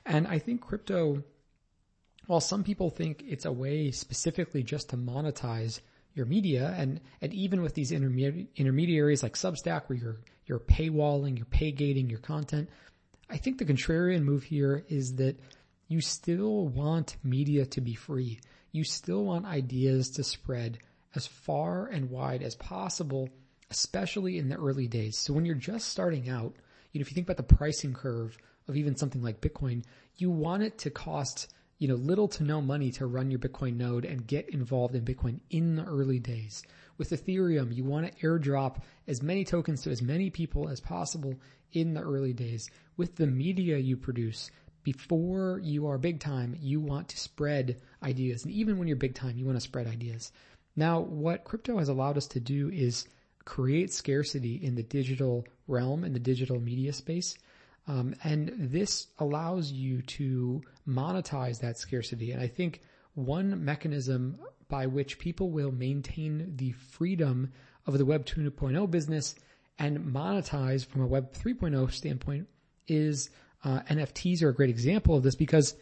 And 0.07 0.27
I 0.27 0.39
think 0.39 0.61
crypto, 0.61 1.23
while 2.27 2.41
some 2.41 2.65
people 2.65 2.91
think 2.91 3.23
it's 3.27 3.45
a 3.45 3.53
way 3.53 3.91
specifically 3.91 4.63
just 4.63 4.91
to 4.91 4.97
monetize 4.97 5.81
your 6.15 6.27
media 6.27 6.75
and, 6.79 7.01
and 7.21 7.35
even 7.35 7.61
with 7.61 7.75
these 7.75 7.91
intermediaries 7.91 9.23
like 9.23 9.35
Substack 9.35 9.89
where 9.89 9.99
you're, 9.99 10.17
you're 10.47 10.61
paywalling, 10.61 11.37
you're 11.37 11.47
pay 11.47 11.73
gating 11.73 12.09
your 12.09 12.21
content, 12.21 12.69
I 13.29 13.37
think 13.37 13.59
the 13.59 13.65
contrarian 13.65 14.23
move 14.23 14.43
here 14.45 14.85
is 14.89 15.15
that 15.17 15.39
you 15.89 16.01
still 16.01 16.69
want 16.69 17.17
media 17.23 17.67
to 17.67 17.81
be 17.81 17.95
free. 17.95 18.41
You 18.73 18.85
still 18.85 19.25
want 19.25 19.47
ideas 19.47 20.11
to 20.11 20.25
spread 20.25 20.79
as 21.15 21.27
far 21.27 21.87
and 21.87 22.11
wide 22.11 22.43
as 22.43 22.55
possible. 22.57 23.29
especially 23.71 24.39
in 24.39 24.49
the 24.49 24.57
early 24.57 24.87
days. 24.87 25.19
So 25.19 25.33
when 25.33 25.45
you're 25.45 25.55
just 25.55 25.89
starting 25.89 26.29
out, 26.29 26.55
you 26.93 26.99
know, 26.99 27.03
if 27.03 27.11
you 27.11 27.15
think 27.15 27.27
about 27.27 27.37
the 27.39 27.55
pricing 27.57 27.93
curve 27.93 28.37
of 28.69 28.77
even 28.77 28.97
something 28.97 29.23
like 29.23 29.41
Bitcoin, 29.41 29.85
you 30.17 30.31
want 30.31 30.63
it 30.63 30.79
to 30.79 30.91
cost, 30.91 31.53
you 31.79 31.89
know, 31.89 31.95
little 31.95 32.29
to 32.29 32.45
no 32.45 32.61
money 32.61 32.91
to 32.93 33.07
run 33.07 33.31
your 33.31 33.41
Bitcoin 33.41 33.77
node 33.77 34.05
and 34.05 34.27
get 34.27 34.49
involved 34.51 34.95
in 34.95 35.05
Bitcoin 35.05 35.41
in 35.51 35.77
the 35.77 35.85
early 35.85 36.19
days. 36.19 36.63
With 36.97 37.11
Ethereum, 37.11 37.75
you 37.75 37.85
want 37.85 38.07
to 38.07 38.27
airdrop 38.27 38.83
as 39.09 39.23
many 39.23 39.45
tokens 39.45 39.83
to 39.83 39.91
as 39.91 40.01
many 40.01 40.31
people 40.31 40.69
as 40.69 40.81
possible 40.81 41.35
in 41.73 41.95
the 41.95 42.01
early 42.01 42.33
days. 42.33 42.71
With 42.97 43.17
the 43.17 43.27
media 43.27 43.77
you 43.79 43.97
produce, 43.97 44.51
before 44.85 45.61
you 45.63 45.87
are 45.89 45.99
big 45.99 46.21
time, 46.21 46.57
you 46.61 46.81
want 46.81 47.09
to 47.09 47.19
spread 47.19 47.81
ideas. 48.03 48.45
And 48.45 48.53
even 48.53 48.79
when 48.79 48.87
you're 48.87 48.97
big 48.97 49.15
time, 49.15 49.37
you 49.37 49.45
want 49.45 49.57
to 49.57 49.61
spread 49.61 49.87
ideas. 49.87 50.31
Now, 50.77 51.01
what 51.01 51.45
crypto 51.45 51.79
has 51.79 51.89
allowed 51.89 52.17
us 52.17 52.27
to 52.29 52.41
do 52.41 52.69
is 52.71 53.07
create 53.45 53.93
scarcity 53.93 54.57
in 54.57 54.75
the 54.75 54.83
digital 54.83 55.47
realm, 55.67 56.05
in 56.05 56.13
the 56.13 56.19
digital 56.19 56.61
media 56.61 56.93
space. 56.93 57.37
Um, 57.87 58.15
and 58.25 58.53
this 58.57 59.09
allows 59.19 59.71
you 59.71 60.03
to 60.03 60.63
monetize 60.89 61.61
that 61.61 61.77
scarcity. 61.77 62.33
And 62.33 62.41
I 62.41 62.47
think 62.47 62.81
one 63.15 63.65
mechanism 63.65 64.39
by 64.69 64.87
which 64.87 65.19
people 65.19 65.51
will 65.51 65.71
maintain 65.71 66.55
the 66.57 66.73
freedom 66.73 67.53
of 67.87 67.99
the 67.99 68.07
Web 68.07 68.25
2.0 68.25 68.91
business 68.91 69.35
and 69.79 69.99
monetize 69.99 70.87
from 70.87 71.03
a 71.03 71.07
Web 71.07 71.33
3.0 71.35 71.93
standpoint 71.93 72.49
is 72.87 73.31
uh, 73.65 73.81
NFTs 73.89 74.43
are 74.43 74.51
a 74.51 74.55
great 74.55 74.71
example 74.71 75.17
of 75.17 75.23
this 75.23 75.35
because 75.35 75.75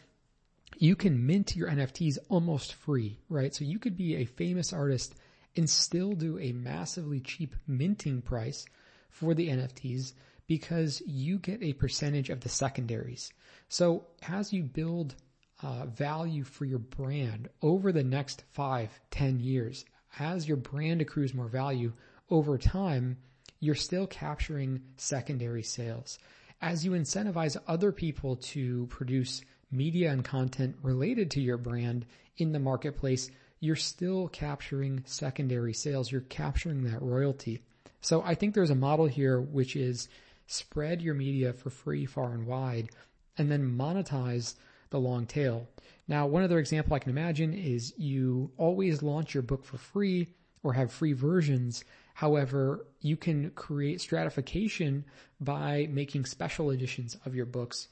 you 0.79 0.97
can 0.97 1.27
mint 1.27 1.55
your 1.55 1.69
NFTs 1.69 2.19
almost 2.29 2.75
free, 2.75 3.19
right? 3.29 3.55
So 3.55 3.65
you 3.65 3.79
could 3.79 3.97
be 3.97 4.17
a 4.17 4.25
famous 4.25 4.73
artist 4.73 5.15
and 5.57 5.69
still 5.69 6.13
do 6.13 6.39
a 6.39 6.53
massively 6.53 7.21
cheap 7.21 7.55
minting 7.67 8.23
price 8.23 8.65
for 9.11 9.35
the 9.35 9.49
NFTs 9.49 10.15
because 10.57 11.01
you 11.07 11.39
get 11.39 11.63
a 11.63 11.73
percentage 11.73 12.29
of 12.29 12.41
the 12.41 12.49
secondaries. 12.51 13.33
So 13.71 14.05
as 14.29 14.53
you 14.53 14.63
build 14.63 15.15
uh, 15.63 15.87
value 15.87 16.45
for 16.45 16.67
your 16.67 16.79
brand 16.79 17.49
over 17.63 17.91
the 17.91 18.05
next 18.05 18.45
five, 18.51 18.91
ten 19.11 19.41
years, 19.41 19.87
as 20.19 20.47
your 20.47 20.59
brand 20.59 21.01
accrues 21.01 21.33
more 21.33 21.49
value 21.49 21.95
over 22.29 22.59
time, 22.59 23.17
you're 23.61 23.75
still 23.75 24.07
capturing 24.07 24.83
secondary 24.99 25.63
sales. 25.63 26.19
As 26.61 26.85
you 26.85 26.91
incentivize 26.91 27.57
other 27.67 27.91
people 27.91 28.37
to 28.53 28.87
produce 28.89 29.41
media 29.71 30.13
and 30.13 30.23
content 30.23 30.77
related 30.83 31.31
to 31.31 31.41
your 31.41 31.57
brand 31.57 32.05
in 32.37 32.53
the 32.53 32.59
marketplace, 32.59 33.31
you're 33.61 33.75
still 33.75 34.29
capturing 34.29 35.03
secondary 35.07 35.73
sales. 35.73 36.13
You're 36.13 36.21
capturing 36.21 36.85
that 36.85 37.01
royalty. 37.01 37.63
So 38.03 38.21
I 38.21 38.35
think 38.35 38.55
there's 38.55 38.69
a 38.69 38.75
model 38.75 39.07
here 39.07 39.41
which 39.41 39.77
is 39.77 40.09
spread 40.47 41.03
your 41.03 41.15
media 41.15 41.53
for 41.53 41.71
free 41.71 42.07
far 42.07 42.33
and 42.33 42.47
wide 42.47 42.91
and 43.39 43.51
then 43.51 43.77
monetize 43.77 44.55
the 44.91 45.01
long 45.01 45.27
tail. 45.27 45.67
Now, 46.09 46.27
one 46.27 46.43
other 46.43 46.59
example 46.59 46.95
I 46.95 46.99
can 46.99 47.11
imagine 47.11 47.55
is 47.55 47.95
you 47.97 48.51
always 48.57 49.03
launch 49.03 49.35
your 49.35 49.43
book 49.43 49.65
for 49.65 49.79
free 49.79 50.29
or 50.63 50.73
have 50.75 50.93
free 50.93 51.13
versions. 51.13 51.85
However, 52.15 52.87
you 53.01 53.17
can 53.17 53.51
create 53.51 54.01
stratification 54.01 55.05
by 55.41 55.89
making 55.91 56.27
special 56.27 56.71
editions 56.71 57.17
of 57.25 57.35
your 57.35 57.47
books 57.47 57.89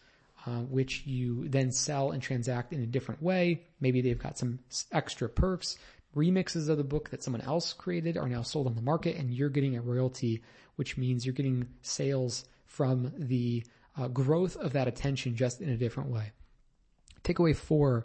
uh, 0.46 0.60
which 0.60 1.06
you 1.06 1.48
then 1.48 1.70
sell 1.70 2.12
and 2.12 2.22
transact 2.22 2.72
in 2.72 2.82
a 2.82 2.86
different 2.86 3.22
way. 3.22 3.62
Maybe 3.80 4.00
they've 4.00 4.18
got 4.18 4.38
some 4.38 4.58
extra 4.90 5.28
perks. 5.28 5.76
Remixes 6.14 6.68
of 6.68 6.76
the 6.76 6.84
book 6.84 7.10
that 7.10 7.22
someone 7.22 7.42
else 7.42 7.72
created 7.72 8.16
are 8.16 8.28
now 8.28 8.42
sold 8.42 8.66
on 8.66 8.74
the 8.74 8.82
market 8.82 9.16
and 9.16 9.32
you're 9.32 9.48
getting 9.48 9.76
a 9.76 9.82
royalty, 9.82 10.42
which 10.76 10.96
means 10.96 11.24
you're 11.24 11.34
getting 11.34 11.68
sales 11.82 12.44
from 12.66 13.12
the 13.16 13.64
uh, 13.96 14.08
growth 14.08 14.56
of 14.56 14.72
that 14.72 14.88
attention 14.88 15.36
just 15.36 15.60
in 15.60 15.68
a 15.68 15.76
different 15.76 16.10
way. 16.10 16.32
Takeaway 17.22 17.54
four, 17.54 18.04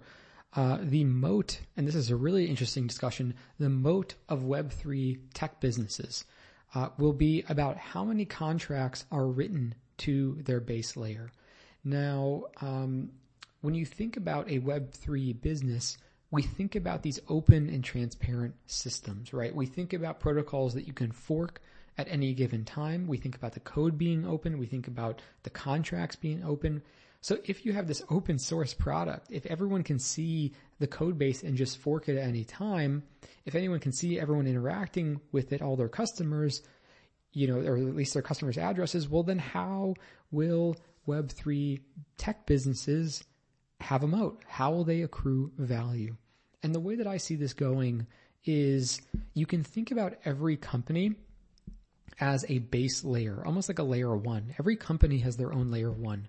uh, 0.55 0.77
the 0.81 1.03
moat, 1.03 1.59
and 1.75 1.87
this 1.87 1.95
is 1.95 2.11
a 2.11 2.15
really 2.15 2.45
interesting 2.45 2.87
discussion, 2.87 3.33
the 3.59 3.69
moat 3.69 4.15
of 4.29 4.41
Web3 4.41 5.19
tech 5.33 5.59
businesses 5.59 6.25
uh, 6.73 6.89
will 6.97 7.13
be 7.13 7.43
about 7.49 7.77
how 7.77 8.03
many 8.03 8.25
contracts 8.25 9.05
are 9.11 9.27
written 9.27 9.73
to 9.97 10.37
their 10.43 10.59
base 10.59 10.95
layer. 10.95 11.31
Now, 11.83 12.43
um, 12.61 13.11
when 13.61 13.73
you 13.73 13.85
think 13.85 14.17
about 14.17 14.49
a 14.49 14.59
Web3 14.59 15.41
business, 15.41 15.97
we 16.35 16.41
think 16.41 16.75
about 16.75 17.01
these 17.01 17.19
open 17.29 17.69
and 17.69 17.83
transparent 17.83 18.55
systems, 18.67 19.33
right? 19.33 19.55
We 19.55 19.65
think 19.65 19.93
about 19.93 20.19
protocols 20.19 20.73
that 20.73 20.85
you 20.85 20.91
can 20.91 21.11
fork 21.11 21.61
at 21.97 22.09
any 22.09 22.33
given 22.33 22.65
time. 22.65 23.07
We 23.07 23.17
think 23.17 23.35
about 23.35 23.53
the 23.53 23.61
code 23.61 23.97
being 23.97 24.25
open. 24.25 24.57
We 24.57 24.65
think 24.65 24.87
about 24.89 25.21
the 25.43 25.49
contracts 25.49 26.17
being 26.17 26.43
open. 26.43 26.81
So 27.21 27.37
if 27.45 27.65
you 27.65 27.71
have 27.71 27.87
this 27.87 28.03
open 28.09 28.37
source 28.37 28.73
product, 28.73 29.27
if 29.31 29.45
everyone 29.45 29.83
can 29.83 29.97
see 29.97 30.53
the 30.79 30.87
code 30.87 31.17
base 31.17 31.41
and 31.41 31.55
just 31.55 31.77
fork 31.77 32.09
it 32.09 32.17
at 32.17 32.27
any 32.27 32.43
time, 32.43 33.03
if 33.45 33.55
anyone 33.55 33.79
can 33.79 33.93
see 33.93 34.19
everyone 34.19 34.45
interacting 34.45 35.21
with 35.31 35.53
it, 35.53 35.61
all 35.61 35.77
their 35.77 35.87
customers, 35.87 36.61
you 37.31 37.47
know, 37.47 37.61
or 37.61 37.77
at 37.77 37.95
least 37.95 38.13
their 38.13 38.21
customers' 38.21 38.57
addresses, 38.57 39.07
well, 39.07 39.23
then 39.23 39.39
how 39.39 39.93
will 40.31 40.75
Web3 41.07 41.79
tech 42.17 42.45
businesses 42.45 43.23
have 43.79 44.03
a 44.03 44.07
moat? 44.07 44.43
How 44.47 44.71
will 44.71 44.83
they 44.83 45.01
accrue 45.01 45.53
value? 45.57 46.17
And 46.65 46.73
the 46.73 46.79
way 46.79 46.95
that 46.95 47.05
I 47.05 47.17
see 47.17 47.35
this 47.35 47.53
going 47.53 48.07
is 48.43 48.99
you 49.35 49.45
can 49.45 49.63
think 49.63 49.91
about 49.91 50.15
every 50.25 50.57
company 50.57 51.13
as 52.19 52.43
a 52.49 52.57
base 52.57 53.03
layer, 53.03 53.43
almost 53.45 53.69
like 53.69 53.77
a 53.77 53.83
layer 53.83 54.17
one. 54.17 54.55
Every 54.57 54.75
company 54.75 55.19
has 55.19 55.37
their 55.37 55.53
own 55.53 55.69
layer 55.69 55.91
one. 55.91 56.27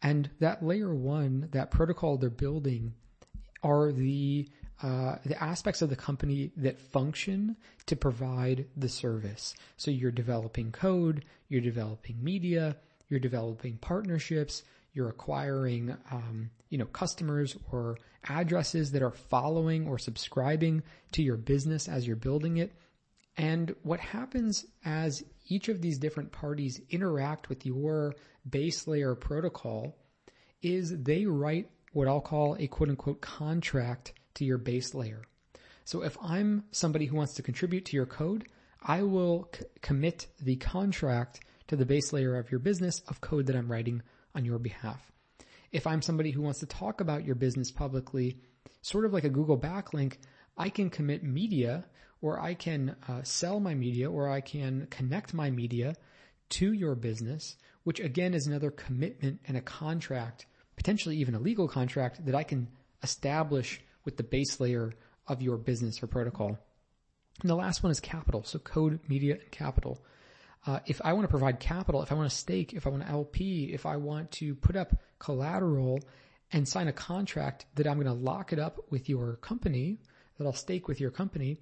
And 0.00 0.30
that 0.38 0.64
layer 0.64 0.94
one, 0.94 1.48
that 1.50 1.72
protocol 1.72 2.16
they're 2.16 2.30
building 2.30 2.94
are 3.64 3.90
the 3.90 4.48
uh, 4.84 5.16
the 5.26 5.42
aspects 5.42 5.82
of 5.82 5.90
the 5.90 5.96
company 5.96 6.52
that 6.58 6.78
function 6.78 7.56
to 7.86 7.96
provide 7.96 8.66
the 8.76 8.88
service. 8.88 9.52
So 9.78 9.90
you're 9.90 10.12
developing 10.12 10.70
code, 10.70 11.24
you're 11.48 11.60
developing 11.60 12.22
media, 12.22 12.76
you're 13.08 13.18
developing 13.18 13.78
partnerships, 13.78 14.62
you're 14.92 15.08
acquiring, 15.08 15.96
um, 16.10 16.50
you 16.68 16.78
know, 16.78 16.86
customers 16.86 17.56
or 17.70 17.96
addresses 18.28 18.92
that 18.92 19.02
are 19.02 19.12
following 19.12 19.86
or 19.88 19.98
subscribing 19.98 20.82
to 21.12 21.22
your 21.22 21.36
business 21.36 21.88
as 21.88 22.06
you're 22.06 22.16
building 22.16 22.58
it. 22.58 22.72
And 23.36 23.74
what 23.82 24.00
happens 24.00 24.66
as 24.84 25.24
each 25.48 25.68
of 25.68 25.80
these 25.80 25.98
different 25.98 26.32
parties 26.32 26.80
interact 26.90 27.48
with 27.48 27.64
your 27.64 28.14
base 28.48 28.86
layer 28.86 29.14
protocol 29.14 29.96
is 30.60 31.02
they 31.02 31.26
write 31.26 31.70
what 31.92 32.08
I'll 32.08 32.20
call 32.20 32.56
a 32.58 32.66
quote 32.66 32.90
unquote 32.90 33.20
contract 33.20 34.12
to 34.34 34.44
your 34.44 34.58
base 34.58 34.94
layer. 34.94 35.22
So 35.84 36.02
if 36.02 36.16
I'm 36.22 36.64
somebody 36.70 37.06
who 37.06 37.16
wants 37.16 37.34
to 37.34 37.42
contribute 37.42 37.86
to 37.86 37.96
your 37.96 38.06
code, 38.06 38.46
I 38.82 39.02
will 39.02 39.48
c- 39.54 39.64
commit 39.80 40.28
the 40.40 40.56
contract 40.56 41.40
to 41.68 41.76
the 41.76 41.86
base 41.86 42.12
layer 42.12 42.36
of 42.36 42.50
your 42.50 42.60
business 42.60 43.00
of 43.08 43.20
code 43.20 43.46
that 43.46 43.56
I'm 43.56 43.70
writing 43.70 44.02
on 44.34 44.44
your 44.44 44.58
behalf. 44.58 45.10
If 45.70 45.86
I'm 45.86 46.02
somebody 46.02 46.30
who 46.30 46.42
wants 46.42 46.60
to 46.60 46.66
talk 46.66 47.00
about 47.00 47.24
your 47.24 47.34
business 47.34 47.70
publicly, 47.70 48.38
sort 48.82 49.04
of 49.04 49.12
like 49.12 49.24
a 49.24 49.30
Google 49.30 49.58
backlink, 49.58 50.18
I 50.56 50.68
can 50.68 50.90
commit 50.90 51.22
media 51.22 51.84
or 52.20 52.40
I 52.40 52.54
can 52.54 52.96
uh, 53.08 53.22
sell 53.22 53.58
my 53.58 53.74
media 53.74 54.10
or 54.10 54.28
I 54.28 54.40
can 54.40 54.86
connect 54.90 55.34
my 55.34 55.50
media 55.50 55.96
to 56.50 56.72
your 56.72 56.94
business, 56.94 57.56
which 57.84 58.00
again 58.00 58.34
is 58.34 58.46
another 58.46 58.70
commitment 58.70 59.40
and 59.46 59.56
a 59.56 59.62
contract, 59.62 60.46
potentially 60.76 61.16
even 61.16 61.34
a 61.34 61.40
legal 61.40 61.68
contract 61.68 62.24
that 62.26 62.34
I 62.34 62.42
can 62.42 62.68
establish 63.02 63.80
with 64.04 64.16
the 64.16 64.22
base 64.22 64.60
layer 64.60 64.92
of 65.26 65.42
your 65.42 65.56
business 65.56 66.02
or 66.02 66.06
protocol. 66.06 66.58
And 67.40 67.50
the 67.50 67.56
last 67.56 67.82
one 67.82 67.90
is 67.90 68.00
capital. 68.00 68.44
So 68.44 68.58
code, 68.58 69.00
media, 69.08 69.34
and 69.34 69.50
capital. 69.50 70.04
Uh, 70.64 70.78
if 70.86 71.00
I 71.04 71.12
want 71.12 71.24
to 71.24 71.30
provide 71.30 71.58
capital, 71.58 72.02
if 72.02 72.12
I 72.12 72.14
want 72.14 72.30
to 72.30 72.36
stake, 72.36 72.72
if 72.72 72.86
I 72.86 72.90
want 72.90 73.02
to 73.04 73.10
LP, 73.10 73.72
if 73.72 73.84
I 73.84 73.96
want 73.96 74.30
to 74.32 74.54
put 74.54 74.76
up 74.76 74.94
collateral 75.18 76.00
and 76.52 76.68
sign 76.68 76.88
a 76.88 76.92
contract 76.92 77.66
that 77.74 77.86
I'm 77.86 77.96
going 77.96 78.06
to 78.06 78.12
lock 78.12 78.52
it 78.52 78.58
up 78.58 78.78
with 78.90 79.08
your 79.08 79.36
company, 79.36 79.98
that 80.38 80.46
I'll 80.46 80.52
stake 80.52 80.86
with 80.86 81.00
your 81.00 81.10
company, 81.10 81.58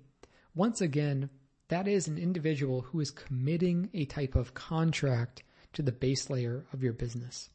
once 0.55 0.81
again, 0.81 1.31
that 1.69 1.87
is 1.87 2.09
an 2.09 2.19
individual 2.19 2.83
who 2.83 3.01
is 3.01 3.11
committing 3.11 3.89
a 3.95 4.05
type 4.05 4.35
of 4.35 4.55
contract 4.55 5.45
to 5.73 5.83
the 5.83 5.93
base 5.93 6.29
layer 6.29 6.67
of 6.73 6.83
your 6.83 6.93
business. 6.93 7.49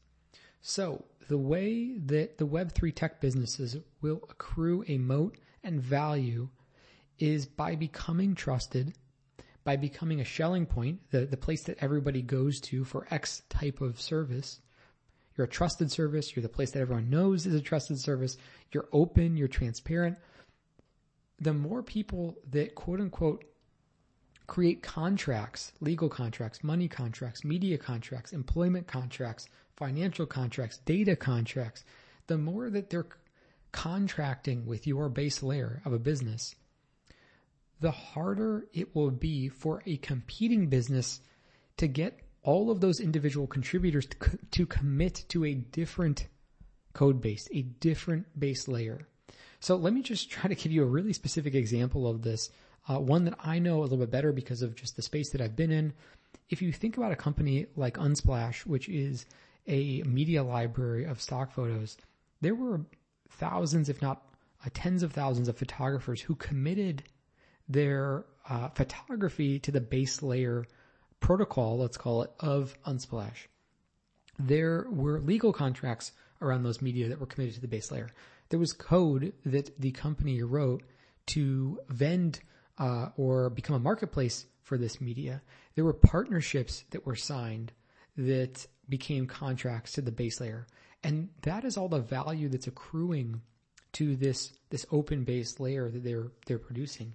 So 0.61 1.05
the 1.27 1.37
way 1.37 1.97
that 2.05 2.37
the 2.37 2.47
Web3 2.47 2.95
tech 2.95 3.21
businesses 3.21 3.77
will 4.01 4.21
accrue 4.29 4.83
a 4.87 4.97
moat 4.97 5.37
and 5.63 5.81
value 5.81 6.49
is 7.19 7.45
by 7.45 7.75
becoming 7.75 8.35
trusted 8.35 8.93
by 9.65 9.75
becoming 9.75 10.21
a 10.21 10.25
Schelling 10.25 10.67
point, 10.67 10.99
the, 11.09 11.25
the 11.25 11.35
place 11.35 11.63
that 11.63 11.79
everybody 11.81 12.21
goes 12.21 12.61
to 12.61 12.85
for 12.85 13.07
X 13.11 13.41
type 13.49 13.81
of 13.81 13.99
service. 13.99 14.61
You're 15.35 15.45
a 15.45 15.49
trusted 15.49 15.91
service. 15.91 16.33
You're 16.33 16.43
the 16.43 16.49
place 16.49 16.71
that 16.71 16.79
everyone 16.79 17.09
knows 17.09 17.45
is 17.45 17.55
a 17.55 17.61
trusted 17.61 17.99
service. 17.99 18.37
You're 18.71 18.87
open. 18.93 19.35
You're 19.35 19.49
transparent. 19.49 20.17
The 21.39 21.53
more 21.53 21.83
people 21.83 22.37
that 22.51 22.75
quote 22.75 23.01
unquote 23.01 23.43
create 24.47 24.83
contracts, 24.83 25.73
legal 25.81 26.07
contracts, 26.07 26.63
money 26.63 26.87
contracts, 26.87 27.43
media 27.43 27.79
contracts, 27.79 28.31
employment 28.31 28.85
contracts, 28.87 29.49
financial 29.75 30.27
contracts, 30.27 30.77
data 30.85 31.15
contracts, 31.15 31.83
the 32.27 32.37
more 32.37 32.69
that 32.69 32.91
they're 32.91 33.07
contracting 33.71 34.65
with 34.67 34.85
your 34.85 35.09
base 35.09 35.41
layer 35.41 35.81
of 35.83 35.91
a 35.91 35.99
business, 35.99 36.55
the 37.79 37.91
harder 37.91 38.67
it 38.73 38.95
will 38.95 39.11
be 39.11 39.49
for 39.49 39.81
a 39.85 39.97
competing 39.97 40.67
business 40.67 41.21
to 41.77 41.87
get 41.87 42.19
all 42.43 42.69
of 42.69 42.79
those 42.79 42.99
individual 42.99 43.47
contributors 43.47 44.05
to, 44.05 44.17
co- 44.17 44.37
to 44.51 44.65
commit 44.65 45.25
to 45.29 45.45
a 45.45 45.53
different 45.53 46.27
code 46.93 47.21
base, 47.21 47.49
a 47.51 47.63
different 47.63 48.25
base 48.39 48.67
layer. 48.67 49.07
So 49.59 49.75
let 49.75 49.93
me 49.93 50.01
just 50.01 50.29
try 50.29 50.47
to 50.47 50.55
give 50.55 50.71
you 50.71 50.83
a 50.83 50.87
really 50.87 51.13
specific 51.13 51.55
example 51.55 52.07
of 52.07 52.21
this, 52.21 52.49
uh, 52.87 52.99
one 52.99 53.25
that 53.25 53.35
I 53.43 53.59
know 53.59 53.79
a 53.79 53.83
little 53.83 53.97
bit 53.97 54.11
better 54.11 54.31
because 54.31 54.61
of 54.61 54.75
just 54.75 54.95
the 54.95 55.01
space 55.01 55.31
that 55.31 55.41
I've 55.41 55.55
been 55.55 55.71
in. 55.71 55.93
If 56.49 56.61
you 56.61 56.71
think 56.71 56.97
about 56.97 57.11
a 57.11 57.15
company 57.15 57.65
like 57.75 57.97
Unsplash, 57.97 58.65
which 58.65 58.87
is 58.87 59.25
a 59.67 60.03
media 60.03 60.43
library 60.43 61.05
of 61.05 61.21
stock 61.21 61.51
photos, 61.51 61.97
there 62.41 62.55
were 62.55 62.81
thousands, 63.29 63.89
if 63.89 64.01
not 64.01 64.21
uh, 64.63 64.69
tens 64.73 65.01
of 65.01 65.11
thousands 65.11 65.47
of 65.47 65.57
photographers 65.57 66.21
who 66.21 66.35
committed 66.35 67.03
their 67.67 68.25
uh, 68.47 68.69
photography 68.69 69.59
to 69.59 69.71
the 69.71 69.81
base 69.81 70.21
layer 70.21 70.65
protocol, 71.19 71.77
let's 71.77 71.97
call 71.97 72.23
it, 72.23 72.31
of 72.39 72.75
Unsplash. 72.85 73.47
There 74.37 74.85
were 74.89 75.19
legal 75.19 75.53
contracts 75.53 76.11
around 76.41 76.63
those 76.63 76.81
media 76.81 77.09
that 77.09 77.19
were 77.19 77.25
committed 77.25 77.55
to 77.55 77.61
the 77.61 77.67
base 77.67 77.91
layer. 77.91 78.09
There 78.49 78.59
was 78.59 78.73
code 78.73 79.33
that 79.45 79.79
the 79.79 79.91
company 79.91 80.43
wrote 80.43 80.83
to 81.27 81.79
vend 81.89 82.39
uh, 82.77 83.09
or 83.17 83.49
become 83.49 83.75
a 83.75 83.79
marketplace 83.79 84.45
for 84.63 84.77
this 84.77 85.01
media. 85.01 85.41
There 85.75 85.85
were 85.85 85.93
partnerships 85.93 86.83
that 86.91 87.05
were 87.05 87.15
signed 87.15 87.71
that 88.17 88.65
became 88.87 89.25
contracts 89.27 89.93
to 89.93 90.01
the 90.01 90.11
base 90.11 90.39
layer. 90.39 90.67
And 91.03 91.29
that 91.41 91.65
is 91.65 91.77
all 91.77 91.89
the 91.89 91.99
value 91.99 92.49
that's 92.49 92.67
accruing 92.67 93.41
to 93.93 94.15
this, 94.15 94.51
this 94.69 94.85
open 94.91 95.23
base 95.23 95.59
layer 95.59 95.89
that 95.89 96.03
they're, 96.03 96.31
they're 96.45 96.59
producing. 96.59 97.13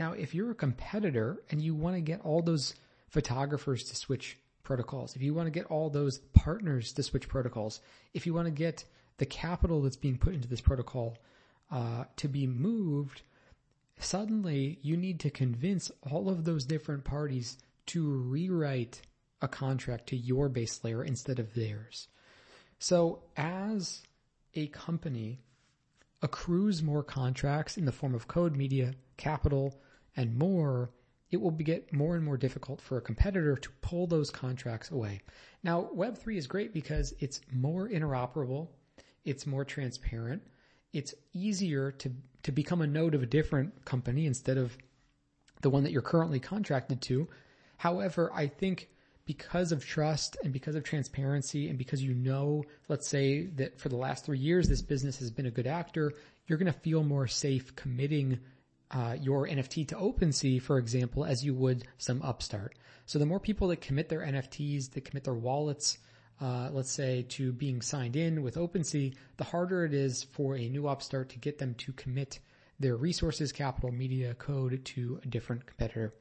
Now, 0.00 0.12
if 0.12 0.34
you're 0.34 0.50
a 0.50 0.54
competitor 0.54 1.42
and 1.50 1.60
you 1.60 1.74
want 1.74 1.94
to 1.96 2.00
get 2.00 2.22
all 2.22 2.40
those 2.40 2.74
photographers 3.10 3.84
to 3.84 3.96
switch 3.96 4.38
protocols, 4.62 5.14
if 5.14 5.20
you 5.20 5.34
want 5.34 5.46
to 5.46 5.50
get 5.50 5.66
all 5.66 5.90
those 5.90 6.20
partners 6.32 6.94
to 6.94 7.02
switch 7.02 7.28
protocols, 7.28 7.80
if 8.14 8.24
you 8.24 8.32
want 8.32 8.46
to 8.46 8.50
get 8.50 8.82
the 9.18 9.26
capital 9.26 9.82
that's 9.82 9.96
being 9.98 10.16
put 10.16 10.32
into 10.32 10.48
this 10.48 10.62
protocol 10.62 11.18
uh, 11.70 12.04
to 12.16 12.28
be 12.28 12.46
moved, 12.46 13.20
suddenly 13.98 14.78
you 14.80 14.96
need 14.96 15.20
to 15.20 15.28
convince 15.28 15.90
all 16.10 16.30
of 16.30 16.44
those 16.44 16.64
different 16.64 17.04
parties 17.04 17.58
to 17.84 18.10
rewrite 18.10 19.02
a 19.42 19.48
contract 19.48 20.06
to 20.06 20.16
your 20.16 20.48
base 20.48 20.82
layer 20.82 21.04
instead 21.04 21.38
of 21.38 21.52
theirs. 21.52 22.08
So 22.78 23.24
as 23.36 24.00
a 24.54 24.68
company 24.68 25.40
accrues 26.22 26.82
more 26.82 27.02
contracts 27.02 27.76
in 27.76 27.84
the 27.84 27.92
form 27.92 28.14
of 28.14 28.28
code 28.28 28.56
media, 28.56 28.94
capital, 29.18 29.78
and 30.16 30.36
more, 30.36 30.90
it 31.30 31.40
will 31.40 31.50
get 31.50 31.92
more 31.92 32.16
and 32.16 32.24
more 32.24 32.36
difficult 32.36 32.80
for 32.80 32.98
a 32.98 33.02
competitor 33.02 33.56
to 33.56 33.70
pull 33.82 34.06
those 34.06 34.30
contracts 34.30 34.90
away. 34.90 35.22
Now, 35.62 35.88
Web3 35.94 36.36
is 36.36 36.46
great 36.46 36.74
because 36.74 37.14
it's 37.20 37.40
more 37.52 37.88
interoperable, 37.88 38.68
it's 39.24 39.46
more 39.46 39.64
transparent, 39.64 40.42
it's 40.92 41.14
easier 41.32 41.92
to, 41.92 42.12
to 42.42 42.52
become 42.52 42.80
a 42.80 42.86
node 42.86 43.14
of 43.14 43.22
a 43.22 43.26
different 43.26 43.84
company 43.84 44.26
instead 44.26 44.58
of 44.58 44.76
the 45.62 45.70
one 45.70 45.84
that 45.84 45.92
you're 45.92 46.02
currently 46.02 46.40
contracted 46.40 47.00
to. 47.02 47.28
However, 47.76 48.30
I 48.34 48.48
think 48.48 48.88
because 49.26 49.70
of 49.70 49.86
trust 49.86 50.36
and 50.42 50.52
because 50.52 50.74
of 50.74 50.82
transparency 50.82 51.68
and 51.68 51.78
because 51.78 52.02
you 52.02 52.14
know, 52.14 52.64
let's 52.88 53.06
say 53.06 53.46
that 53.46 53.78
for 53.78 53.88
the 53.88 53.96
last 53.96 54.24
three 54.24 54.38
years, 54.38 54.68
this 54.68 54.82
business 54.82 55.18
has 55.20 55.30
been 55.30 55.46
a 55.46 55.50
good 55.50 55.68
actor, 55.68 56.12
you're 56.46 56.58
going 56.58 56.72
to 56.72 56.78
feel 56.80 57.04
more 57.04 57.28
safe 57.28 57.76
committing 57.76 58.40
uh, 58.90 59.16
your 59.20 59.46
NFT 59.46 59.88
to 59.88 59.94
OpenSea, 59.94 60.60
for 60.60 60.78
example, 60.78 61.24
as 61.24 61.44
you 61.44 61.54
would 61.54 61.84
some 61.98 62.22
upstart. 62.22 62.76
So 63.06 63.18
the 63.18 63.26
more 63.26 63.40
people 63.40 63.68
that 63.68 63.80
commit 63.80 64.08
their 64.08 64.20
NFTs, 64.20 64.90
that 64.92 65.04
commit 65.04 65.24
their 65.24 65.34
wallets, 65.34 65.98
uh, 66.40 66.70
let's 66.72 66.90
say 66.90 67.22
to 67.28 67.52
being 67.52 67.82
signed 67.82 68.16
in 68.16 68.42
with 68.42 68.56
OpenSea, 68.56 69.14
the 69.36 69.44
harder 69.44 69.84
it 69.84 69.94
is 69.94 70.22
for 70.22 70.56
a 70.56 70.68
new 70.68 70.88
upstart 70.88 71.28
to 71.30 71.38
get 71.38 71.58
them 71.58 71.74
to 71.74 71.92
commit 71.92 72.40
their 72.78 72.96
resources, 72.96 73.52
capital, 73.52 73.92
media, 73.92 74.34
code 74.34 74.84
to 74.84 75.20
a 75.22 75.26
different 75.26 75.66
competitor. 75.66 76.14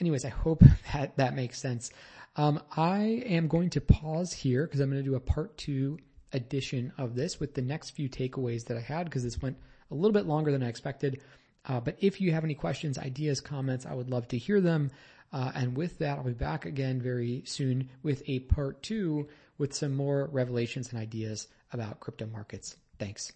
Anyways, 0.00 0.24
I 0.24 0.30
hope 0.30 0.62
that 0.92 1.16
that 1.16 1.34
makes 1.34 1.58
sense. 1.58 1.90
Um, 2.36 2.60
I 2.76 3.22
am 3.26 3.46
going 3.46 3.70
to 3.70 3.80
pause 3.80 4.32
here 4.32 4.66
because 4.66 4.80
I'm 4.80 4.90
going 4.90 5.02
to 5.02 5.08
do 5.08 5.16
a 5.16 5.20
part 5.20 5.56
two 5.56 5.98
edition 6.32 6.92
of 6.98 7.14
this 7.14 7.38
with 7.38 7.54
the 7.54 7.62
next 7.62 7.90
few 7.90 8.08
takeaways 8.08 8.64
that 8.66 8.76
I 8.76 8.80
had 8.80 9.04
because 9.04 9.22
this 9.22 9.40
went 9.40 9.58
a 9.90 9.94
little 9.94 10.12
bit 10.12 10.26
longer 10.26 10.50
than 10.50 10.62
I 10.62 10.68
expected. 10.68 11.20
Uh, 11.68 11.80
but 11.80 11.96
if 12.00 12.20
you 12.20 12.32
have 12.32 12.44
any 12.44 12.54
questions, 12.54 12.98
ideas, 12.98 13.40
comments, 13.40 13.86
I 13.86 13.94
would 13.94 14.10
love 14.10 14.28
to 14.28 14.38
hear 14.38 14.60
them. 14.60 14.90
Uh, 15.32 15.52
and 15.54 15.76
with 15.76 15.98
that, 15.98 16.18
I'll 16.18 16.24
be 16.24 16.32
back 16.32 16.66
again 16.66 17.00
very 17.00 17.42
soon 17.46 17.88
with 18.02 18.22
a 18.26 18.40
part 18.40 18.82
two 18.82 19.28
with 19.58 19.72
some 19.72 19.94
more 19.94 20.28
revelations 20.32 20.90
and 20.92 21.00
ideas 21.00 21.48
about 21.72 22.00
crypto 22.00 22.26
markets. 22.26 22.76
Thanks. 22.98 23.32